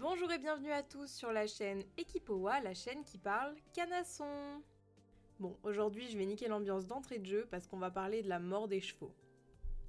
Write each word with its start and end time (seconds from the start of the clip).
Bonjour 0.00 0.32
et 0.32 0.38
bienvenue 0.38 0.72
à 0.72 0.82
tous 0.82 1.12
sur 1.12 1.30
la 1.30 1.46
chaîne 1.46 1.82
Equipowa, 1.98 2.60
la 2.60 2.72
chaîne 2.72 3.04
qui 3.04 3.18
parle 3.18 3.54
canasson. 3.74 4.24
Bon, 5.38 5.54
aujourd'hui 5.62 6.08
je 6.08 6.16
vais 6.16 6.24
niquer 6.24 6.48
l'ambiance 6.48 6.86
d'entrée 6.86 7.18
de 7.18 7.26
jeu 7.26 7.46
parce 7.50 7.66
qu'on 7.66 7.76
va 7.76 7.90
parler 7.90 8.22
de 8.22 8.28
la 8.30 8.38
mort 8.38 8.66
des 8.66 8.80
chevaux. 8.80 9.12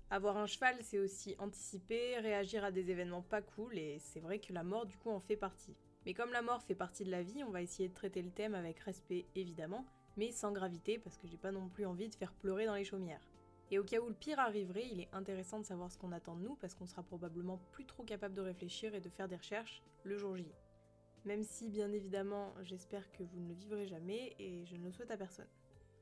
Avoir 0.09 0.35
un 0.35 0.47
cheval, 0.47 0.75
c'est 0.81 0.99
aussi 0.99 1.37
anticiper, 1.39 2.17
réagir 2.17 2.65
à 2.65 2.71
des 2.71 2.91
événements 2.91 3.21
pas 3.21 3.41
cool, 3.41 3.77
et 3.77 3.99
c'est 3.99 4.19
vrai 4.19 4.39
que 4.39 4.51
la 4.51 4.63
mort 4.63 4.85
du 4.85 4.97
coup 4.97 5.11
en 5.11 5.21
fait 5.21 5.37
partie. 5.37 5.77
Mais 6.05 6.13
comme 6.13 6.33
la 6.33 6.41
mort 6.41 6.61
fait 6.61 6.75
partie 6.75 7.05
de 7.05 7.11
la 7.11 7.23
vie, 7.23 7.45
on 7.45 7.51
va 7.51 7.61
essayer 7.61 7.87
de 7.87 7.93
traiter 7.93 8.21
le 8.21 8.31
thème 8.31 8.53
avec 8.53 8.79
respect 8.79 9.25
évidemment, 9.37 9.85
mais 10.17 10.33
sans 10.33 10.51
gravité 10.51 10.99
parce 10.99 11.17
que 11.17 11.27
j'ai 11.29 11.37
pas 11.37 11.53
non 11.53 11.69
plus 11.69 11.85
envie 11.85 12.09
de 12.09 12.15
faire 12.15 12.33
pleurer 12.33 12.65
dans 12.65 12.75
les 12.75 12.83
chaumières. 12.83 13.30
Et 13.71 13.79
au 13.79 13.83
cas 13.85 14.01
où 14.01 14.07
le 14.09 14.13
pire 14.13 14.39
arriverait, 14.39 14.87
il 14.91 14.99
est 14.99 15.09
intéressant 15.13 15.59
de 15.59 15.65
savoir 15.65 15.89
ce 15.89 15.97
qu'on 15.97 16.11
attend 16.11 16.35
de 16.35 16.43
nous 16.43 16.55
parce 16.55 16.75
qu'on 16.75 16.85
sera 16.85 17.03
probablement 17.03 17.57
plus 17.71 17.85
trop 17.85 18.03
capable 18.03 18.35
de 18.35 18.41
réfléchir 18.41 18.93
et 18.93 18.99
de 18.99 19.09
faire 19.09 19.29
des 19.29 19.37
recherches 19.37 19.81
le 20.03 20.17
jour 20.17 20.35
J. 20.35 20.45
Même 21.23 21.43
si, 21.43 21.69
bien 21.69 21.91
évidemment, 21.93 22.53
j'espère 22.63 23.09
que 23.13 23.23
vous 23.23 23.39
ne 23.39 23.47
le 23.47 23.53
vivrez 23.53 23.87
jamais 23.87 24.35
et 24.39 24.65
je 24.65 24.75
ne 24.75 24.83
le 24.83 24.91
souhaite 24.91 25.11
à 25.11 25.17
personne. 25.17 25.47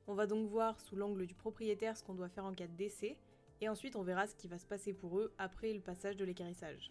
On 0.08 0.14
va 0.14 0.26
donc 0.26 0.48
voir 0.48 0.80
sous 0.80 0.96
l'angle 0.96 1.26
du 1.26 1.36
propriétaire 1.36 1.96
ce 1.96 2.02
qu'on 2.02 2.14
doit 2.14 2.28
faire 2.28 2.44
en 2.44 2.54
cas 2.54 2.66
de 2.66 2.76
décès, 2.76 3.16
et 3.60 3.68
ensuite 3.68 3.94
on 3.94 4.02
verra 4.02 4.26
ce 4.26 4.34
qui 4.34 4.48
va 4.48 4.58
se 4.58 4.66
passer 4.66 4.92
pour 4.92 5.20
eux 5.20 5.32
après 5.38 5.72
le 5.72 5.80
passage 5.80 6.16
de 6.16 6.24
l'écarissage. 6.24 6.90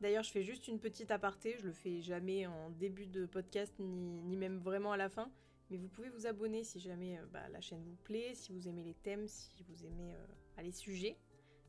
D'ailleurs, 0.00 0.22
je 0.22 0.30
fais 0.30 0.42
juste 0.42 0.68
une 0.68 0.78
petite 0.78 1.10
aparté, 1.10 1.56
je 1.58 1.64
le 1.64 1.72
fais 1.72 2.02
jamais 2.02 2.46
en 2.46 2.70
début 2.70 3.06
de 3.06 3.24
podcast 3.24 3.74
ni 3.78 4.36
même 4.36 4.58
vraiment 4.58 4.92
à 4.92 4.98
la 4.98 5.08
fin, 5.08 5.30
mais 5.70 5.76
vous 5.76 5.88
pouvez 5.88 6.08
vous 6.10 6.26
abonner 6.26 6.64
si 6.64 6.80
jamais 6.80 7.18
euh, 7.18 7.26
bah, 7.32 7.48
la 7.50 7.60
chaîne 7.60 7.82
vous 7.82 7.96
plaît, 8.04 8.34
si 8.34 8.52
vous 8.52 8.68
aimez 8.68 8.84
les 8.84 8.94
thèmes, 8.94 9.26
si 9.26 9.64
vous 9.68 9.84
aimez 9.84 10.12
euh, 10.12 10.62
les 10.62 10.72
sujets. 10.72 11.16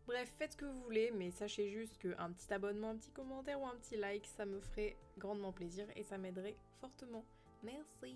Bref, 0.06 0.34
faites 0.38 0.54
ce 0.54 0.58
que 0.58 0.66
vous 0.66 0.81
voulez, 0.84 1.12
mais 1.12 1.31
sachez 1.31 1.70
juste 1.70 1.98
qu'un 1.98 2.31
petit 2.31 2.54
abonnement, 2.54 2.92
un 2.92 2.95
petit 2.95 3.12
commentaire 3.12 3.59
ou 3.59 3.67
un 3.67 3.76
petit 3.76 3.98
like, 3.98 4.26
ça 4.26 4.45
me 4.45 4.62
ferait 4.62 4.95
grandement 5.17 5.52
plaisir 5.52 5.86
et 5.98 6.04
ça 6.04 6.17
m'aiderait 6.17 6.56
fortement. 6.80 7.26
Merci 7.64 8.16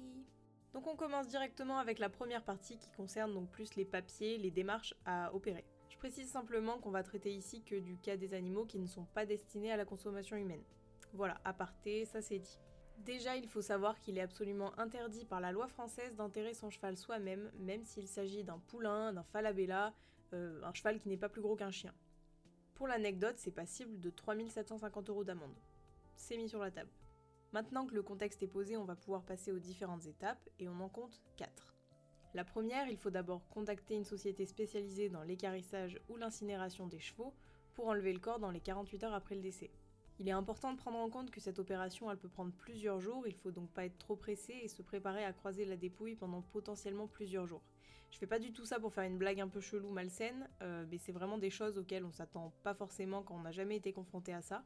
Donc 0.73 0.88
on 0.88 0.96
commence 0.96 1.28
directement 1.28 1.80
avec 1.80 2.00
la 2.00 2.10
première 2.10 2.45
partie 2.45 2.78
qui 2.78 2.90
concerne 2.92 3.34
donc 3.34 3.50
plus 3.50 3.76
les 3.76 3.84
papiers, 3.84 4.38
les 4.38 4.52
démarches 4.52 4.94
à 5.06 5.34
opérer. 5.36 5.66
Je 5.90 5.98
précise 5.98 6.30
simplement 6.30 6.78
qu'on 6.80 6.92
va 6.92 7.04
traiter 7.04 7.34
ici 7.34 7.62
que 7.62 7.76
du 7.76 7.98
cas 7.98 8.16
des 8.16 8.34
animaux 8.34 8.66
qui 8.66 8.80
ne 8.80 8.88
sont 8.88 9.06
pas 9.14 9.26
destinés 9.26 9.73
à 9.73 9.78
la 9.78 9.84
consommation 9.84 10.38
humaine. 10.38 10.64
Voilà, 11.14 11.42
aparté, 11.44 12.06
ça 12.06 12.22
c'est 12.22 12.40
dit. 12.40 12.60
Déjà, 13.00 13.36
il 13.36 13.47
faut 13.47 13.61
savoir 13.61 14.00
qu'il 14.00 14.17
est 14.17 14.22
absolument 14.22 14.78
interdit 14.80 15.25
par 15.25 15.42
la 15.42 15.52
loi 15.52 15.67
française 15.67 16.16
d'enterrer 16.16 16.53
son 16.53 16.70
cheval 16.70 16.98
soi-même, 16.98 17.52
même 17.59 17.83
s'il 17.83 18.08
s'agit 18.08 18.44
d'un 18.44 18.59
poulain, 18.59 19.11
d'un 19.14 19.23
falabella, 19.23 19.94
euh, 20.33 20.61
un 20.64 20.73
cheval 20.73 21.00
qui 21.00 21.09
n'est 21.09 21.17
pas 21.17 21.30
plus 21.30 21.42
gros 21.42 21.56
qu'un 21.56 21.72
chien. 21.72 21.94
Pour 22.75 22.88
l'anecdote, 22.88 23.36
c'est 23.38 23.52
passible 23.52 24.00
de 24.00 24.09
3750 24.09 25.09
euros 25.09 25.23
d'amende. 25.23 25.56
C'est 26.16 26.38
mis 26.38 26.50
sur 26.50 26.59
la 26.59 26.72
table. 26.72 26.92
Maintenant 27.53 27.86
que 27.86 27.95
le 27.95 28.03
contexte 28.03 28.44
est 28.44 28.48
posé, 28.48 28.78
on 28.78 28.86
va 28.86 28.95
pouvoir 28.95 29.23
passer 29.23 29.52
aux 29.52 29.59
différentes 29.59 30.05
étapes, 30.05 30.50
et 30.59 30.70
on 30.70 30.80
en 30.80 30.89
compte 30.89 31.22
4. 31.38 31.76
La 32.33 32.45
première, 32.45 32.88
il 32.88 32.98
faut 32.98 33.09
d'abord 33.09 33.45
contacter 33.50 33.95
une 33.95 34.05
société 34.05 34.45
spécialisée 34.45 35.09
dans 35.09 35.23
l'écarissage 35.23 36.00
ou 36.08 36.16
l'incinération 36.16 36.88
des 36.88 37.00
chevaux 37.00 37.33
pour 37.73 37.88
enlever 37.88 38.14
le 38.14 38.20
corps 38.20 38.39
dans 38.39 38.52
les 38.52 38.61
48 38.61 39.03
heures 39.03 39.14
après 39.14 39.36
le 39.36 39.42
décès. 39.42 39.70
Il 40.20 40.28
est 40.28 40.31
important 40.31 40.72
de 40.72 40.78
prendre 40.78 40.98
en 40.98 41.09
compte 41.09 41.31
que 41.31 41.40
cette 41.40 41.59
opération 41.59 42.12
elle 42.12 42.17
peut 42.17 42.30
prendre 42.30 42.52
plusieurs 42.52 43.00
jours, 43.00 43.28
il 43.28 43.34
faut 43.34 43.52
donc 43.52 43.70
pas 43.72 43.86
être 43.86 43.98
trop 43.98 44.16
pressé 44.16 44.54
et 44.62 44.67
se 44.67 44.81
préparer 44.81 45.26
à 45.26 45.34
croiser 45.34 45.66
la 45.66 45.78
dépouille 45.78 46.16
pendant 46.16 46.42
potentiellement 46.42 47.08
plusieurs 47.08 47.48
jours. 47.48 47.64
Je 48.11 48.17
fais 48.17 48.27
pas 48.27 48.39
du 48.39 48.52
tout 48.52 48.66
ça 48.66 48.80
pour 48.80 48.94
faire 48.94 49.05
une 49.05 49.17
blague 49.17 49.39
un 49.39 49.48
peu 49.48 49.61
chelou, 49.61 49.89
malsaine, 49.89 50.48
euh, 50.61 50.86
mais 50.92 50.98
c'est 50.98 51.14
vraiment 51.14 51.38
des 51.38 51.49
choses 51.49 51.77
auxquelles 51.77 52.04
on 52.04 52.11
s'attend 52.11 52.54
pas 52.61 52.73
forcément 52.73 53.23
quand 53.23 53.36
on 53.36 53.42
n'a 53.42 53.52
jamais 53.52 53.77
été 53.77 53.94
confronté 53.94 54.33
à 54.33 54.42
ça. 54.42 54.66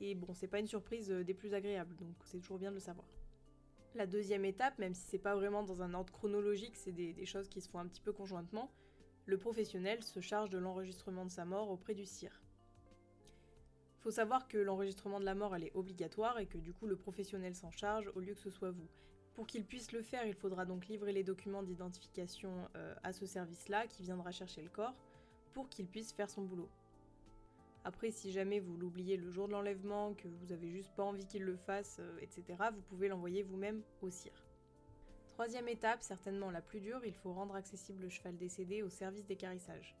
Et 0.00 0.14
bon, 0.14 0.34
c'est 0.34 0.46
pas 0.46 0.58
une 0.58 0.66
surprise 0.66 1.10
euh, 1.10 1.24
des 1.24 1.34
plus 1.34 1.54
agréables, 1.54 1.96
donc 1.96 2.14
c'est 2.24 2.38
toujours 2.38 2.58
bien 2.58 2.70
de 2.70 2.74
le 2.74 2.80
savoir. 2.80 3.06
La 3.94 4.06
deuxième 4.06 4.44
étape, 4.44 4.78
même 4.78 4.94
si 4.94 5.06
c'est 5.06 5.18
pas 5.18 5.34
vraiment 5.34 5.62
dans 5.62 5.80
un 5.82 5.94
ordre 5.94 6.12
chronologique, 6.12 6.76
c'est 6.76 6.92
des, 6.92 7.12
des 7.12 7.26
choses 7.26 7.48
qui 7.48 7.60
se 7.60 7.68
font 7.68 7.78
un 7.78 7.86
petit 7.86 8.00
peu 8.00 8.12
conjointement, 8.12 8.70
le 9.24 9.38
professionnel 9.38 10.02
se 10.02 10.20
charge 10.20 10.50
de 10.50 10.58
l'enregistrement 10.58 11.24
de 11.24 11.30
sa 11.30 11.44
mort 11.44 11.70
auprès 11.70 11.94
du 11.94 12.04
cire. 12.04 12.41
Faut 14.02 14.10
savoir 14.10 14.48
que 14.48 14.58
l'enregistrement 14.58 15.20
de 15.20 15.24
la 15.24 15.36
mort 15.36 15.54
est 15.54 15.70
obligatoire 15.74 16.40
et 16.40 16.46
que 16.46 16.58
du 16.58 16.72
coup 16.72 16.88
le 16.88 16.96
professionnel 16.96 17.54
s'en 17.54 17.70
charge 17.70 18.10
au 18.16 18.20
lieu 18.20 18.34
que 18.34 18.40
ce 18.40 18.50
soit 18.50 18.72
vous. 18.72 18.88
Pour 19.34 19.46
qu'il 19.46 19.64
puisse 19.64 19.92
le 19.92 20.02
faire, 20.02 20.26
il 20.26 20.34
faudra 20.34 20.64
donc 20.64 20.88
livrer 20.88 21.12
les 21.12 21.22
documents 21.22 21.62
d'identification 21.62 22.68
euh, 22.74 22.96
à 23.04 23.12
ce 23.12 23.26
service-là 23.26 23.86
qui 23.86 24.02
viendra 24.02 24.32
chercher 24.32 24.60
le 24.60 24.68
corps 24.70 24.96
pour 25.52 25.68
qu'il 25.68 25.86
puisse 25.86 26.12
faire 26.12 26.28
son 26.28 26.42
boulot. 26.42 26.68
Après, 27.84 28.10
si 28.10 28.32
jamais 28.32 28.58
vous 28.58 28.76
l'oubliez 28.76 29.16
le 29.16 29.30
jour 29.30 29.46
de 29.46 29.52
l'enlèvement, 29.52 30.14
que 30.14 30.26
vous 30.26 30.52
avez 30.52 30.68
juste 30.68 30.92
pas 30.96 31.04
envie 31.04 31.26
qu'il 31.26 31.44
le 31.44 31.56
fasse, 31.56 31.98
euh, 32.00 32.18
etc., 32.20 32.44
vous 32.74 32.82
pouvez 32.82 33.06
l'envoyer 33.06 33.44
vous-même 33.44 33.82
au 34.02 34.10
cire. 34.10 34.44
Troisième 35.28 35.68
étape, 35.68 36.02
certainement 36.02 36.50
la 36.50 36.60
plus 36.60 36.80
dure, 36.80 37.04
il 37.04 37.14
faut 37.14 37.32
rendre 37.32 37.54
accessible 37.54 38.02
le 38.02 38.08
cheval 38.08 38.36
décédé 38.36 38.82
au 38.82 38.88
service 38.88 39.26
d'écarissage. 39.26 39.96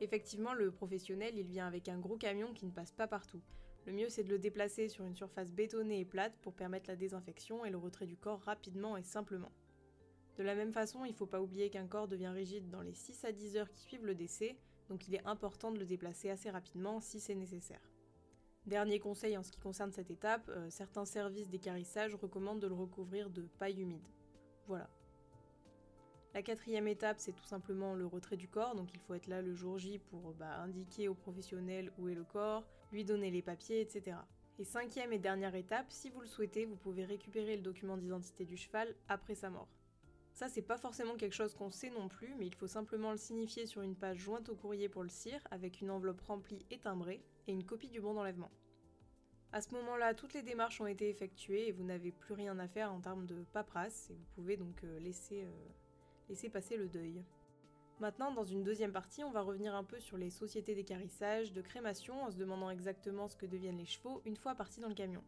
Effectivement, 0.00 0.54
le 0.54 0.70
professionnel, 0.70 1.36
il 1.36 1.46
vient 1.46 1.66
avec 1.66 1.88
un 1.88 1.98
gros 1.98 2.16
camion 2.16 2.52
qui 2.52 2.66
ne 2.66 2.70
passe 2.70 2.92
pas 2.92 3.08
partout. 3.08 3.42
Le 3.86 3.92
mieux, 3.92 4.08
c'est 4.08 4.24
de 4.24 4.28
le 4.28 4.38
déplacer 4.38 4.88
sur 4.88 5.04
une 5.04 5.16
surface 5.16 5.50
bétonnée 5.50 6.00
et 6.00 6.04
plate 6.04 6.36
pour 6.42 6.54
permettre 6.54 6.90
la 6.90 6.96
désinfection 6.96 7.64
et 7.64 7.70
le 7.70 7.78
retrait 7.78 8.06
du 8.06 8.16
corps 8.16 8.40
rapidement 8.40 8.96
et 8.96 9.02
simplement. 9.02 9.50
De 10.36 10.44
la 10.44 10.54
même 10.54 10.72
façon, 10.72 11.04
il 11.04 11.12
ne 11.12 11.16
faut 11.16 11.26
pas 11.26 11.42
oublier 11.42 11.68
qu'un 11.68 11.86
corps 11.86 12.06
devient 12.06 12.28
rigide 12.28 12.70
dans 12.70 12.82
les 12.82 12.94
6 12.94 13.24
à 13.24 13.32
10 13.32 13.56
heures 13.56 13.70
qui 13.70 13.80
suivent 13.80 14.06
le 14.06 14.14
décès, 14.14 14.56
donc 14.88 15.08
il 15.08 15.14
est 15.14 15.26
important 15.26 15.72
de 15.72 15.78
le 15.78 15.86
déplacer 15.86 16.30
assez 16.30 16.50
rapidement 16.50 17.00
si 17.00 17.18
c'est 17.18 17.34
nécessaire. 17.34 17.80
Dernier 18.66 19.00
conseil 19.00 19.36
en 19.36 19.42
ce 19.42 19.50
qui 19.50 19.58
concerne 19.58 19.92
cette 19.92 20.10
étape, 20.10 20.48
euh, 20.50 20.68
certains 20.70 21.06
services 21.06 21.48
d'écarissage 21.48 22.14
recommandent 22.14 22.60
de 22.60 22.66
le 22.66 22.74
recouvrir 22.74 23.30
de 23.30 23.48
paille 23.58 23.80
humide. 23.80 24.06
Voilà, 24.66 24.90
la 26.38 26.42
quatrième 26.42 26.86
étape, 26.86 27.16
c'est 27.18 27.32
tout 27.32 27.42
simplement 27.42 27.94
le 27.94 28.06
retrait 28.06 28.36
du 28.36 28.46
corps, 28.46 28.76
donc 28.76 28.94
il 28.94 29.00
faut 29.00 29.14
être 29.14 29.26
là 29.26 29.42
le 29.42 29.56
jour 29.56 29.76
J 29.76 29.98
pour 29.98 30.34
bah, 30.34 30.60
indiquer 30.60 31.08
au 31.08 31.14
professionnel 31.14 31.90
où 31.98 32.08
est 32.08 32.14
le 32.14 32.22
corps, 32.22 32.62
lui 32.92 33.04
donner 33.04 33.32
les 33.32 33.42
papiers, 33.42 33.80
etc. 33.80 34.18
Et 34.60 34.64
cinquième 34.64 35.12
et 35.12 35.18
dernière 35.18 35.56
étape, 35.56 35.86
si 35.88 36.10
vous 36.10 36.20
le 36.20 36.28
souhaitez, 36.28 36.64
vous 36.64 36.76
pouvez 36.76 37.04
récupérer 37.04 37.56
le 37.56 37.62
document 37.62 37.96
d'identité 37.96 38.44
du 38.44 38.56
cheval 38.56 38.94
après 39.08 39.34
sa 39.34 39.50
mort. 39.50 39.66
Ça, 40.32 40.48
c'est 40.48 40.62
pas 40.62 40.78
forcément 40.78 41.16
quelque 41.16 41.34
chose 41.34 41.54
qu'on 41.54 41.70
sait 41.70 41.90
non 41.90 42.06
plus, 42.06 42.36
mais 42.38 42.46
il 42.46 42.54
faut 42.54 42.68
simplement 42.68 43.10
le 43.10 43.16
signifier 43.16 43.66
sur 43.66 43.82
une 43.82 43.96
page 43.96 44.18
jointe 44.18 44.48
au 44.48 44.54
courrier 44.54 44.88
pour 44.88 45.02
le 45.02 45.08
cire, 45.08 45.44
avec 45.50 45.80
une 45.80 45.90
enveloppe 45.90 46.20
remplie 46.20 46.64
et 46.70 46.78
timbrée, 46.78 47.20
et 47.48 47.52
une 47.52 47.66
copie 47.66 47.90
du 47.90 48.00
bon 48.00 48.14
d'enlèvement. 48.14 48.52
À 49.50 49.60
ce 49.60 49.74
moment-là, 49.74 50.14
toutes 50.14 50.34
les 50.34 50.42
démarches 50.42 50.80
ont 50.80 50.86
été 50.86 51.08
effectuées 51.08 51.66
et 51.66 51.72
vous 51.72 51.82
n'avez 51.82 52.12
plus 52.12 52.34
rien 52.34 52.56
à 52.60 52.68
faire 52.68 52.92
en 52.92 53.00
termes 53.00 53.26
de 53.26 53.42
paperasse, 53.52 54.10
et 54.10 54.14
vous 54.14 54.26
pouvez 54.36 54.56
donc 54.56 54.84
euh, 54.84 55.00
laisser 55.00 55.42
euh, 55.42 55.50
laisser 56.28 56.48
passer 56.48 56.76
le 56.76 56.88
deuil. 56.88 57.22
Maintenant, 58.00 58.32
dans 58.32 58.44
une 58.44 58.62
deuxième 58.62 58.92
partie, 58.92 59.24
on 59.24 59.32
va 59.32 59.40
revenir 59.40 59.74
un 59.74 59.82
peu 59.82 59.98
sur 59.98 60.16
les 60.16 60.30
sociétés 60.30 60.74
d'écarissage, 60.74 61.52
de 61.52 61.60
crémation, 61.60 62.22
en 62.22 62.30
se 62.30 62.36
demandant 62.36 62.70
exactement 62.70 63.26
ce 63.26 63.36
que 63.36 63.46
deviennent 63.46 63.78
les 63.78 63.86
chevaux 63.86 64.22
une 64.24 64.36
fois 64.36 64.54
partis 64.54 64.80
dans 64.80 64.88
le 64.88 64.94
camion. 64.94 65.24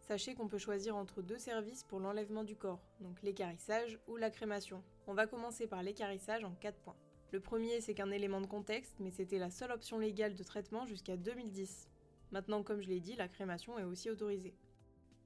Sachez 0.00 0.34
qu'on 0.34 0.48
peut 0.48 0.58
choisir 0.58 0.96
entre 0.96 1.22
deux 1.22 1.38
services 1.38 1.82
pour 1.82 2.00
l'enlèvement 2.00 2.44
du 2.44 2.56
corps, 2.56 2.80
donc 3.00 3.20
l'écarissage 3.22 3.98
ou 4.06 4.16
la 4.16 4.30
crémation. 4.30 4.82
On 5.06 5.14
va 5.14 5.26
commencer 5.26 5.66
par 5.66 5.82
l'écarissage 5.82 6.44
en 6.44 6.54
4 6.54 6.78
points. 6.78 6.96
Le 7.30 7.40
premier, 7.40 7.80
c'est 7.80 7.94
qu'un 7.94 8.10
élément 8.10 8.40
de 8.40 8.46
contexte, 8.46 8.96
mais 9.00 9.10
c'était 9.10 9.38
la 9.38 9.50
seule 9.50 9.72
option 9.72 9.98
légale 9.98 10.34
de 10.34 10.42
traitement 10.44 10.86
jusqu'à 10.86 11.16
2010. 11.16 11.90
Maintenant, 12.30 12.62
comme 12.62 12.80
je 12.80 12.88
l'ai 12.88 13.00
dit, 13.00 13.16
la 13.16 13.28
crémation 13.28 13.78
est 13.78 13.84
aussi 13.84 14.08
autorisée. 14.08 14.54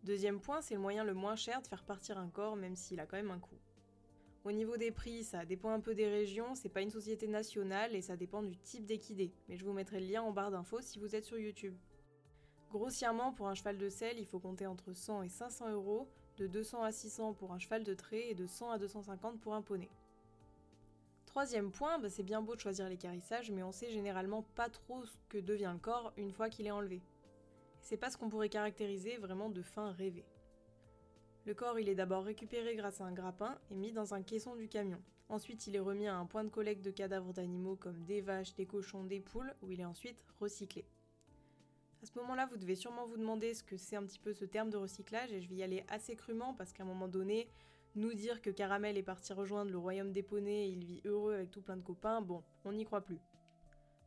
Deuxième 0.02 0.40
point, 0.40 0.62
c'est 0.62 0.74
le 0.74 0.80
moyen 0.80 1.04
le 1.04 1.14
moins 1.14 1.36
cher 1.36 1.62
de 1.62 1.68
faire 1.68 1.84
partir 1.84 2.18
un 2.18 2.28
corps, 2.28 2.56
même 2.56 2.74
s'il 2.74 2.98
a 2.98 3.06
quand 3.06 3.18
même 3.18 3.30
un 3.30 3.38
coût. 3.38 3.58
Au 4.44 4.50
niveau 4.50 4.76
des 4.76 4.90
prix, 4.90 5.22
ça 5.22 5.44
dépend 5.44 5.70
un 5.70 5.78
peu 5.78 5.94
des 5.94 6.08
régions, 6.08 6.56
c'est 6.56 6.68
pas 6.68 6.80
une 6.80 6.90
société 6.90 7.28
nationale 7.28 7.94
et 7.94 8.02
ça 8.02 8.16
dépend 8.16 8.42
du 8.42 8.56
type 8.56 8.84
d'équidé, 8.84 9.32
mais 9.48 9.56
je 9.56 9.64
vous 9.64 9.72
mettrai 9.72 10.00
le 10.00 10.06
lien 10.06 10.22
en 10.22 10.32
barre 10.32 10.50
d'infos 10.50 10.80
si 10.80 10.98
vous 10.98 11.14
êtes 11.14 11.24
sur 11.24 11.38
YouTube. 11.38 11.76
Grossièrement, 12.70 13.32
pour 13.32 13.48
un 13.48 13.54
cheval 13.54 13.78
de 13.78 13.88
selle, 13.88 14.18
il 14.18 14.26
faut 14.26 14.40
compter 14.40 14.66
entre 14.66 14.94
100 14.94 15.22
et 15.22 15.28
500 15.28 15.70
euros, 15.70 16.08
de 16.38 16.48
200 16.48 16.82
à 16.82 16.90
600 16.90 17.34
pour 17.34 17.52
un 17.52 17.60
cheval 17.60 17.84
de 17.84 17.94
trait 17.94 18.30
et 18.30 18.34
de 18.34 18.46
100 18.46 18.70
à 18.70 18.78
250 18.78 19.38
pour 19.38 19.54
un 19.54 19.62
poney. 19.62 19.90
Troisième 21.26 21.70
point, 21.70 21.98
bah, 21.98 22.08
c'est 22.10 22.24
bien 22.24 22.42
beau 22.42 22.56
de 22.56 22.60
choisir 22.60 22.88
l'écarissage, 22.88 23.50
mais 23.52 23.62
on 23.62 23.72
sait 23.72 23.90
généralement 23.90 24.42
pas 24.54 24.68
trop 24.68 25.04
ce 25.04 25.16
que 25.28 25.38
devient 25.38 25.70
le 25.72 25.78
corps 25.78 26.12
une 26.16 26.32
fois 26.32 26.48
qu'il 26.48 26.66
est 26.66 26.72
enlevé. 26.72 27.00
C'est 27.80 27.96
pas 27.96 28.10
ce 28.10 28.16
qu'on 28.16 28.28
pourrait 28.28 28.48
caractériser 28.48 29.18
vraiment 29.18 29.50
de 29.50 29.62
fin 29.62 29.92
rêvée. 29.92 30.24
Le 31.44 31.54
corps 31.54 31.80
il 31.80 31.88
est 31.88 31.96
d'abord 31.96 32.24
récupéré 32.24 32.76
grâce 32.76 33.00
à 33.00 33.04
un 33.04 33.12
grappin 33.12 33.58
et 33.70 33.74
mis 33.74 33.92
dans 33.92 34.14
un 34.14 34.22
caisson 34.22 34.54
du 34.54 34.68
camion. 34.68 35.02
Ensuite 35.28 35.66
il 35.66 35.74
est 35.74 35.80
remis 35.80 36.06
à 36.06 36.16
un 36.16 36.24
point 36.24 36.44
de 36.44 36.48
collecte 36.48 36.84
de 36.84 36.92
cadavres 36.92 37.32
d'animaux 37.32 37.74
comme 37.74 38.04
des 38.04 38.20
vaches, 38.20 38.54
des 38.54 38.66
cochons, 38.66 39.02
des 39.02 39.18
poules, 39.18 39.52
où 39.60 39.72
il 39.72 39.80
est 39.80 39.84
ensuite 39.84 40.24
recyclé. 40.38 40.84
À 42.02 42.06
ce 42.06 42.18
moment-là, 42.18 42.46
vous 42.46 42.56
devez 42.56 42.74
sûrement 42.74 43.06
vous 43.06 43.16
demander 43.16 43.54
ce 43.54 43.62
que 43.62 43.76
c'est 43.76 43.94
un 43.94 44.04
petit 44.04 44.18
peu 44.18 44.32
ce 44.32 44.44
terme 44.44 44.70
de 44.70 44.76
recyclage 44.76 45.32
et 45.32 45.40
je 45.40 45.48
vais 45.48 45.56
y 45.56 45.62
aller 45.62 45.84
assez 45.88 46.16
crûment 46.16 46.52
parce 46.54 46.72
qu'à 46.72 46.82
un 46.82 46.86
moment 46.86 47.06
donné, 47.06 47.48
nous 47.94 48.12
dire 48.14 48.40
que 48.42 48.50
Caramel 48.50 48.96
est 48.96 49.02
parti 49.02 49.32
rejoindre 49.32 49.70
le 49.70 49.78
royaume 49.78 50.12
des 50.12 50.22
poneys 50.22 50.66
et 50.66 50.70
il 50.70 50.84
vit 50.84 51.00
heureux 51.04 51.34
avec 51.34 51.50
tout 51.50 51.62
plein 51.62 51.76
de 51.76 51.82
copains, 51.82 52.20
bon, 52.20 52.42
on 52.64 52.72
n'y 52.72 52.84
croit 52.84 53.02
plus. 53.02 53.20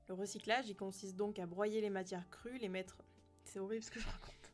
Le 0.08 0.14
recyclage, 0.14 0.70
il 0.70 0.76
consiste 0.76 1.16
donc 1.16 1.40
à 1.40 1.46
broyer 1.46 1.82
les 1.82 1.90
matières 1.90 2.30
crues, 2.30 2.58
les 2.58 2.70
mettre... 2.70 2.98
C'est 3.46 3.60
horrible 3.60 3.84
ce 3.84 3.92
que 3.92 4.00
je 4.00 4.08
raconte. 4.08 4.45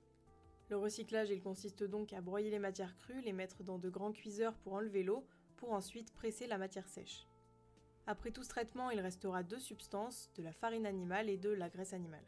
Le 0.72 0.78
recyclage, 0.78 1.38
consiste 1.42 1.84
donc 1.84 2.14
à 2.14 2.22
broyer 2.22 2.50
les 2.50 2.58
matières 2.58 2.96
crues, 2.96 3.20
les 3.20 3.34
mettre 3.34 3.62
dans 3.62 3.78
de 3.78 3.90
grands 3.90 4.14
cuiseurs 4.14 4.56
pour 4.60 4.72
enlever 4.72 5.04
l'eau, 5.04 5.28
pour 5.58 5.74
ensuite 5.74 6.14
presser 6.14 6.48
la 6.48 6.58
matière 6.58 6.88
sèche. 6.88 7.28
Après 8.08 8.32
tout 8.32 8.44
ce 8.44 8.48
traitement, 8.48 8.90
il 8.90 9.02
restera 9.02 9.44
deux 9.44 9.60
substances, 9.60 10.32
de 10.38 10.44
la 10.44 10.54
farine 10.54 10.86
animale 10.86 11.30
et 11.30 11.36
de 11.36 11.50
la 11.50 11.68
graisse 11.68 11.92
animale. 11.92 12.24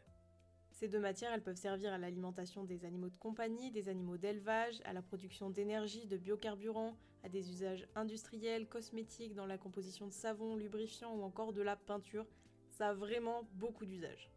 Ces 0.72 0.88
deux 0.88 1.00
matières, 1.00 1.32
elles 1.32 1.42
peuvent 1.42 1.56
servir 1.56 1.94
à 1.94 1.96
l'alimentation 1.96 2.64
des 2.64 2.84
animaux 2.84 3.08
de 3.08 3.16
compagnie, 3.16 3.70
des 3.70 3.88
animaux 3.88 4.18
d'élevage, 4.18 4.82
à 4.84 4.92
la 4.92 5.00
production 5.00 5.48
d'énergie, 5.48 6.04
de 6.04 6.18
biocarburants, 6.18 6.98
à 7.22 7.30
des 7.30 7.48
usages 7.50 7.88
industriels, 7.94 8.68
cosmétiques, 8.68 9.34
dans 9.34 9.46
la 9.46 9.56
composition 9.56 10.06
de 10.06 10.12
savons, 10.12 10.54
lubrifiants 10.54 11.16
ou 11.16 11.22
encore 11.22 11.54
de 11.54 11.62
la 11.62 11.76
peinture. 11.76 12.26
Ça 12.68 12.90
a 12.90 12.94
vraiment 12.94 13.48
beaucoup 13.54 13.86
d'usages. 13.86 14.30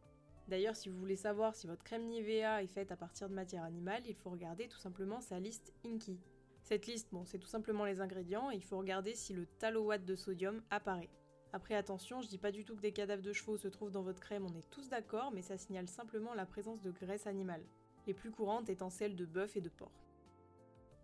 D'ailleurs, 0.47 0.75
si 0.75 0.87
vous 0.87 0.97
voulez 0.97 1.17
savoir 1.17 1.55
si 1.55 1.67
votre 1.67 1.83
crème 1.83 2.07
Nivea 2.07 2.63
est 2.63 2.67
faite 2.67 2.91
à 2.91 2.95
partir 2.95 3.27
de 3.27 3.33
matière 3.33 3.63
animale, 3.63 4.03
il 4.07 4.15
faut 4.15 4.29
regarder 4.29 4.67
tout 4.69 4.77
simplement 4.77 5.19
sa 5.19 5.39
liste 5.39 5.73
Inky. 5.85 6.19
Cette 6.63 6.87
liste, 6.87 7.09
c'est 7.25 7.39
tout 7.39 7.47
simplement 7.47 7.85
les 7.85 8.01
ingrédients 8.01 8.51
et 8.51 8.55
il 8.55 8.63
faut 8.63 8.77
regarder 8.77 9.13
si 9.13 9.33
le 9.33 9.45
talowatt 9.45 10.03
de 10.03 10.15
sodium 10.15 10.61
apparaît. 10.69 11.09
Après 11.53 11.75
attention, 11.75 12.21
je 12.21 12.27
dis 12.27 12.37
pas 12.37 12.51
du 12.51 12.65
tout 12.65 12.75
que 12.75 12.81
des 12.81 12.91
cadavres 12.91 13.21
de 13.21 13.33
chevaux 13.33 13.57
se 13.57 13.67
trouvent 13.67 13.91
dans 13.91 14.03
votre 14.03 14.19
crème, 14.19 14.45
on 14.45 14.57
est 14.57 14.69
tous 14.69 14.89
d'accord, 14.89 15.31
mais 15.31 15.41
ça 15.41 15.57
signale 15.57 15.87
simplement 15.87 16.33
la 16.33 16.45
présence 16.45 16.81
de 16.81 16.91
graisse 16.91 17.25
animale, 17.25 17.63
les 18.05 18.13
plus 18.13 18.31
courantes 18.31 18.69
étant 18.69 18.89
celles 18.89 19.15
de 19.15 19.25
bœuf 19.25 19.55
et 19.55 19.61
de 19.61 19.69
porc. 19.69 19.91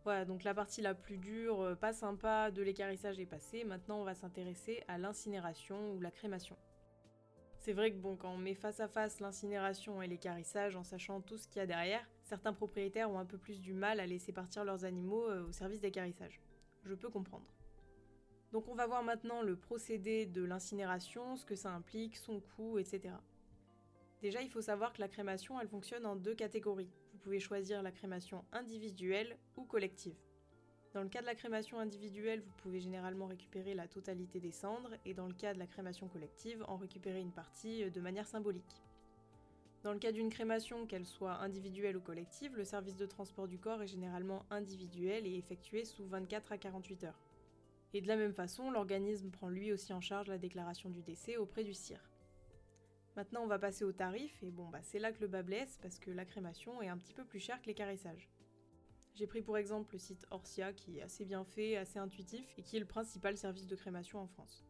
Voilà, 0.04 0.26
donc 0.26 0.44
la 0.44 0.54
partie 0.54 0.82
la 0.82 0.94
plus 0.94 1.18
dure, 1.18 1.62
euh, 1.62 1.76
pas 1.76 1.94
sympa 1.94 2.52
de 2.52 2.62
l'écarissage 2.62 3.20
est 3.20 3.26
passée, 3.26 3.64
maintenant 3.64 4.02
on 4.02 4.04
va 4.04 4.16
s'intéresser 4.16 4.84
à 4.90 4.98
l'incinération 4.98 5.94
ou 5.94 6.02
la 6.02 6.12
crémation. 6.12 6.58
C'est 7.64 7.72
vrai 7.72 7.92
que 7.92 7.98
bon, 7.98 8.18
quand 8.18 8.30
on 8.30 8.38
met 8.38 8.56
face 8.56 8.82
à 8.82 8.90
face 8.90 9.22
l'incinération 9.22 10.02
et 10.02 10.08
l'écarissage 10.08 10.76
en 10.76 10.84
sachant 10.84 11.22
tout 11.22 11.38
ce 11.38 11.48
qu'il 11.48 11.60
y 11.60 11.62
a 11.62 11.66
derrière, 11.66 12.06
certains 12.24 12.52
propriétaires 12.52 13.10
ont 13.10 13.20
un 13.20 13.26
peu 13.26 13.38
plus 13.38 13.62
du 13.62 13.74
mal 13.74 14.02
à 14.02 14.06
laisser 14.06 14.34
partir 14.34 14.66
leurs 14.66 14.84
animaux 14.84 15.30
euh, 15.30 15.48
au 15.48 15.54
service 15.54 15.80
d'écarissage. 15.80 16.42
Je 16.84 16.94
peux 16.94 17.08
comprendre. 17.08 17.46
Donc 18.52 18.68
on 18.68 18.76
va 18.76 18.86
voir 18.86 19.02
maintenant 19.02 19.42
le 19.42 19.56
procédé 19.56 20.26
de 20.26 20.44
l'incinération, 20.44 21.38
ce 21.38 21.46
que 21.46 21.56
ça 21.56 21.72
implique, 21.72 22.18
son 22.18 22.42
coût, 22.42 22.80
etc. 22.80 23.14
Déjà, 24.22 24.42
il 24.42 24.50
faut 24.50 24.60
savoir 24.60 24.92
que 24.92 25.00
la 25.00 25.08
crémation, 25.08 25.58
elle 25.58 25.70
fonctionne 25.70 26.06
en 26.06 26.18
deux 26.18 26.36
catégories. 26.36 26.92
Vous 27.14 27.20
pouvez 27.20 27.40
choisir 27.40 27.82
la 27.82 27.94
crémation 27.94 28.44
individuelle 28.52 29.38
ou 29.56 29.64
collective. 29.64 30.18
Dans 30.94 31.02
le 31.02 31.10
cas 31.10 31.22
de 31.22 31.26
la 31.26 31.34
crémation 31.34 31.80
individuelle, 31.80 32.42
vous 32.42 32.52
pouvez 32.62 32.80
généralement 32.80 33.26
récupérer 33.26 33.74
la 33.74 33.88
totalité 33.88 34.40
des 34.40 34.52
cendres, 34.52 34.92
et 35.06 35.16
dans 35.16 35.26
le 35.26 35.34
cas 35.34 35.56
de 35.56 35.60
la 35.60 35.66
crémation 35.66 36.08
collective, 36.08 36.64
en 36.68 36.78
récupérer 36.78 37.20
une 37.20 37.32
partie 37.32 37.84
euh, 37.84 37.90
de 37.90 38.00
manière 38.00 38.28
symbolique. 38.28 38.84
Dans 39.82 39.92
le 39.92 39.98
cas 39.98 40.12
d'une 40.12 40.30
crémation, 40.30 40.86
qu'elle 40.86 41.08
soit 41.08 41.40
individuelle 41.40 41.98
ou 41.98 42.00
collective, 42.00 42.56
le 42.56 42.64
service 42.64 42.96
de 42.96 43.08
transport 43.08 43.48
du 43.48 43.58
corps 43.58 43.82
est 43.82 43.88
généralement 43.88 44.46
individuel 44.52 45.26
et 45.26 45.36
effectué 45.36 45.84
sous 45.84 46.06
24 46.06 46.52
à 46.52 46.58
48 46.60 47.06
heures. 47.06 47.20
Et 47.96 48.00
de 48.00 48.08
la 48.08 48.16
même 48.16 48.34
façon, 48.34 48.70
l'organisme 48.70 49.32
prend 49.32 49.50
lui 49.50 49.74
aussi 49.74 49.94
en 49.94 50.02
charge 50.02 50.28
la 50.28 50.38
déclaration 50.38 50.92
du 50.92 51.02
décès 51.02 51.38
auprès 51.38 51.64
du 51.64 51.74
CIR. 51.74 52.00
Maintenant, 53.16 53.42
on 53.44 53.48
va 53.48 53.60
passer 53.60 53.84
au 53.84 53.92
tarif, 53.92 54.42
et 54.44 54.52
bon, 54.52 54.70
bah, 54.70 54.80
c'est 54.84 55.00
là 55.00 55.12
que 55.12 55.22
le 55.22 55.28
bas 55.28 55.44
blesse, 55.44 55.80
parce 55.82 55.98
que 55.98 56.12
la 56.12 56.26
crémation 56.26 56.84
est 56.84 56.88
un 56.88 56.98
petit 56.98 57.14
peu 57.14 57.26
plus 57.26 57.40
chère 57.40 57.62
que 57.62 57.68
l'écarissage. 57.68 58.30
J'ai 59.16 59.28
pris 59.28 59.44
pour 59.44 59.58
exemple 59.58 59.94
le 59.94 60.00
site 60.00 60.26
Orsia, 60.32 60.74
qui 60.74 60.98
est 60.98 61.04
assez 61.04 61.24
bien 61.24 61.44
fait, 61.44 61.78
assez 61.78 62.00
intuitif, 62.00 62.52
et 62.58 62.64
qui 62.64 62.78
est 62.78 62.80
le 62.80 62.88
principal 62.88 63.38
service 63.38 63.68
de 63.68 63.76
crémation 63.76 64.20
en 64.20 64.28
France. 64.28 64.66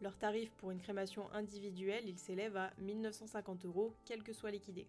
Leur 0.00 0.16
tarif 0.16 0.54
pour 0.54 0.70
une 0.70 0.80
crémation 0.80 1.30
individuelle, 1.32 2.08
il 2.08 2.18
s'élève 2.18 2.56
à 2.56 2.72
1950 2.78 3.66
euros, 3.66 3.94
quel 4.06 4.22
que 4.22 4.32
soit 4.32 4.50
liquidé. 4.50 4.88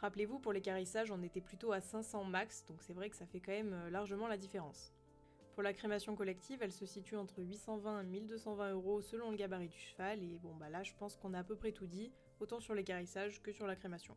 Rappelez-vous, 0.00 0.38
pour 0.38 0.52
l'écarissage, 0.52 1.10
on 1.10 1.22
était 1.22 1.40
plutôt 1.40 1.72
à 1.72 1.80
500 1.80 2.24
max, 2.24 2.66
donc 2.66 2.82
c'est 2.82 2.92
vrai 2.92 3.08
que 3.08 3.16
ça 3.16 3.26
fait 3.26 3.40
quand 3.40 3.52
même 3.52 3.72
euh, 3.72 3.90
largement 3.90 4.28
la 4.28 4.36
différence. 4.36 4.92
Pour 5.54 5.62
la 5.62 5.72
crémation 5.72 6.14
collective, 6.14 6.58
elle 6.62 6.72
se 6.72 6.86
situe 6.86 7.16
entre 7.16 7.42
820 7.42 8.02
et 8.02 8.06
1220 8.06 8.72
euros 8.72 9.00
selon 9.00 9.30
le 9.30 9.36
gabarit 9.36 9.68
du 9.68 9.78
cheval, 9.78 10.22
et 10.22 10.38
bon 10.38 10.54
bah 10.54 10.68
là 10.68 10.82
je 10.82 10.92
pense 10.98 11.16
qu'on 11.16 11.34
a 11.34 11.40
à 11.40 11.44
peu 11.44 11.56
près 11.56 11.72
tout 11.72 11.86
dit, 11.86 12.12
autant 12.38 12.60
sur 12.60 12.74
l'écarissage 12.74 13.42
que 13.42 13.50
sur 13.50 13.66
la 13.66 13.74
crémation. 13.74 14.16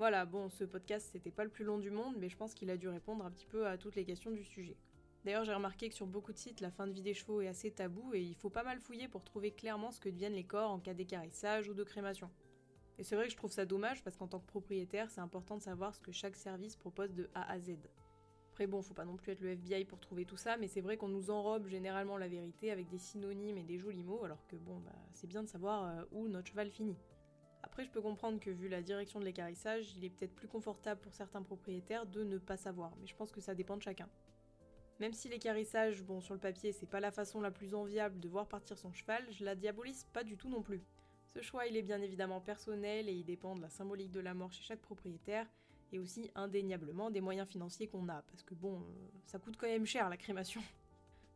Voilà, 0.00 0.24
bon, 0.24 0.48
ce 0.48 0.64
podcast 0.64 1.10
c'était 1.12 1.30
pas 1.30 1.44
le 1.44 1.50
plus 1.50 1.62
long 1.62 1.76
du 1.76 1.90
monde, 1.90 2.14
mais 2.18 2.30
je 2.30 2.36
pense 2.38 2.54
qu'il 2.54 2.70
a 2.70 2.78
dû 2.78 2.88
répondre 2.88 3.22
un 3.22 3.30
petit 3.30 3.44
peu 3.44 3.66
à 3.66 3.76
toutes 3.76 3.96
les 3.96 4.06
questions 4.06 4.30
du 4.30 4.44
sujet. 4.44 4.78
D'ailleurs, 5.26 5.44
j'ai 5.44 5.52
remarqué 5.52 5.90
que 5.90 5.94
sur 5.94 6.06
beaucoup 6.06 6.32
de 6.32 6.38
sites, 6.38 6.62
la 6.62 6.70
fin 6.70 6.86
de 6.86 6.92
vie 6.92 7.02
des 7.02 7.12
chevaux 7.12 7.42
est 7.42 7.48
assez 7.48 7.70
tabou 7.70 8.14
et 8.14 8.22
il 8.22 8.34
faut 8.34 8.48
pas 8.48 8.62
mal 8.62 8.80
fouiller 8.80 9.08
pour 9.08 9.26
trouver 9.26 9.50
clairement 9.50 9.90
ce 9.90 10.00
que 10.00 10.08
deviennent 10.08 10.32
les 10.32 10.46
corps 10.46 10.70
en 10.70 10.78
cas 10.78 10.94
d'écarissage 10.94 11.68
ou 11.68 11.74
de 11.74 11.84
crémation. 11.84 12.30
Et 12.98 13.04
c'est 13.04 13.14
vrai 13.14 13.26
que 13.26 13.32
je 13.32 13.36
trouve 13.36 13.52
ça 13.52 13.66
dommage 13.66 14.02
parce 14.02 14.16
qu'en 14.16 14.26
tant 14.26 14.40
que 14.40 14.46
propriétaire, 14.46 15.10
c'est 15.10 15.20
important 15.20 15.58
de 15.58 15.62
savoir 15.62 15.94
ce 15.94 16.00
que 16.00 16.12
chaque 16.12 16.36
service 16.36 16.76
propose 16.76 17.12
de 17.12 17.28
A 17.34 17.52
à 17.52 17.60
Z. 17.60 17.76
Après 18.52 18.66
bon, 18.66 18.80
faut 18.80 18.94
pas 18.94 19.04
non 19.04 19.16
plus 19.16 19.32
être 19.32 19.42
le 19.42 19.50
FBI 19.50 19.84
pour 19.84 20.00
trouver 20.00 20.24
tout 20.24 20.38
ça, 20.38 20.56
mais 20.56 20.68
c'est 20.68 20.80
vrai 20.80 20.96
qu'on 20.96 21.08
nous 21.08 21.28
enrobe 21.30 21.66
généralement 21.66 22.16
la 22.16 22.28
vérité 22.28 22.70
avec 22.70 22.88
des 22.88 22.98
synonymes 22.98 23.58
et 23.58 23.64
des 23.64 23.76
jolis 23.76 24.02
mots, 24.02 24.24
alors 24.24 24.46
que 24.46 24.56
bon, 24.56 24.78
bah, 24.78 24.96
c'est 25.12 25.26
bien 25.26 25.42
de 25.42 25.48
savoir 25.48 25.84
euh, 25.84 26.04
où 26.12 26.26
notre 26.26 26.48
cheval 26.48 26.70
finit. 26.70 26.96
Après, 27.62 27.84
je 27.84 27.90
peux 27.90 28.00
comprendre 28.00 28.40
que 28.40 28.50
vu 28.50 28.68
la 28.68 28.82
direction 28.82 29.20
de 29.20 29.24
l'écarissage, 29.24 29.94
il 29.96 30.04
est 30.04 30.10
peut-être 30.10 30.34
plus 30.34 30.48
confortable 30.48 31.00
pour 31.00 31.14
certains 31.14 31.42
propriétaires 31.42 32.06
de 32.06 32.24
ne 32.24 32.38
pas 32.38 32.56
savoir, 32.56 32.92
mais 33.00 33.06
je 33.06 33.14
pense 33.14 33.30
que 33.30 33.40
ça 33.40 33.54
dépend 33.54 33.76
de 33.76 33.82
chacun. 33.82 34.08
Même 34.98 35.12
si 35.12 35.28
l'écarissage, 35.28 36.02
bon, 36.02 36.20
sur 36.20 36.34
le 36.34 36.40
papier, 36.40 36.72
c'est 36.72 36.88
pas 36.88 37.00
la 37.00 37.10
façon 37.10 37.40
la 37.40 37.50
plus 37.50 37.74
enviable 37.74 38.20
de 38.20 38.28
voir 38.28 38.46
partir 38.46 38.78
son 38.78 38.92
cheval, 38.92 39.24
je 39.30 39.44
la 39.44 39.54
diabolise 39.54 40.04
pas 40.12 40.24
du 40.24 40.36
tout 40.36 40.48
non 40.48 40.62
plus. 40.62 40.82
Ce 41.26 41.40
choix, 41.40 41.66
il 41.66 41.76
est 41.76 41.82
bien 41.82 42.02
évidemment 42.02 42.40
personnel 42.40 43.08
et 43.08 43.12
il 43.12 43.24
dépend 43.24 43.54
de 43.54 43.62
la 43.62 43.70
symbolique 43.70 44.10
de 44.10 44.20
la 44.20 44.34
mort 44.34 44.52
chez 44.52 44.62
chaque 44.62 44.80
propriétaire, 44.80 45.46
et 45.92 45.98
aussi 45.98 46.30
indéniablement 46.34 47.10
des 47.10 47.20
moyens 47.20 47.48
financiers 47.48 47.88
qu'on 47.88 48.08
a, 48.08 48.22
parce 48.22 48.42
que 48.42 48.54
bon, 48.54 48.80
euh, 48.80 48.84
ça 49.26 49.38
coûte 49.38 49.56
quand 49.56 49.66
même 49.66 49.86
cher 49.86 50.08
la 50.08 50.16
crémation. 50.16 50.62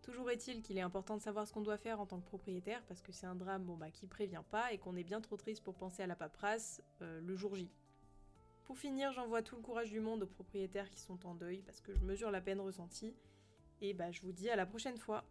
Toujours 0.05 0.31
est-il 0.31 0.61
qu'il 0.61 0.77
est 0.77 0.83
important 0.83 1.17
de 1.17 1.23
savoir 1.23 1.49
ce 1.49 1.53
qu'on 1.55 1.63
doit 1.63 1.79
faire 1.79 1.99
en 1.99 2.05
tant 2.05 2.21
que 2.21 2.27
propriétaire, 2.27 2.83
parce 2.89 3.01
que 3.01 3.11
c'est 3.11 3.25
un 3.25 3.35
drame 3.35 3.65
bon, 3.65 3.79
bah, 3.79 3.91
qui 3.91 4.07
prévient 4.07 4.43
pas 4.51 4.71
et 4.71 4.77
qu'on 4.77 4.97
est 4.97 5.03
bien 5.03 5.23
trop 5.23 5.39
triste 5.39 5.65
pour 5.65 5.75
penser 5.75 6.03
à 6.03 6.07
la 6.07 6.15
paperasse 6.15 6.83
euh, 7.01 7.23
le 7.23 7.35
jour 7.37 7.55
J. 7.55 7.71
Pour 8.65 8.77
finir, 8.77 9.13
j'envoie 9.13 9.41
tout 9.41 9.57
le 9.57 9.63
courage 9.63 9.91
du 9.91 10.01
monde 10.01 10.25
aux 10.25 10.27
propriétaires 10.27 10.91
qui 10.91 11.01
sont 11.01 11.27
en 11.27 11.35
deuil, 11.35 11.63
parce 11.63 11.81
que 11.81 11.95
je 11.95 12.01
mesure 12.01 12.31
la 12.31 12.43
peine 12.43 12.61
ressentie, 12.61 13.15
et 13.81 13.95
bah 13.95 14.11
je 14.11 14.21
vous 14.21 14.33
dis 14.33 14.51
à 14.51 14.57
la 14.57 14.67
prochaine 14.67 14.99
fois. 14.99 15.25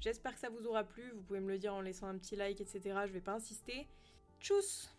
J'espère 0.00 0.34
que 0.34 0.40
ça 0.40 0.50
vous 0.50 0.66
aura 0.68 0.84
plu, 0.84 1.10
vous 1.10 1.22
pouvez 1.22 1.40
me 1.40 1.48
le 1.48 1.58
dire 1.58 1.74
en 1.74 1.80
laissant 1.80 2.06
un 2.06 2.16
petit 2.16 2.36
like, 2.36 2.60
etc. 2.60 2.80
Je 3.06 3.12
vais 3.12 3.20
pas 3.20 3.34
insister. 3.34 3.88
Tchuss 4.40 4.94